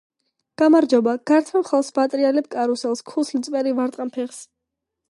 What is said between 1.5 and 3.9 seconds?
ხელს ვატრიალებ კარუსელს ქუსლი წვერი